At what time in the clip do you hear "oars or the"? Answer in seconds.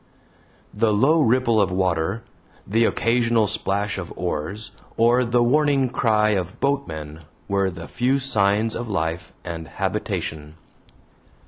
4.15-5.43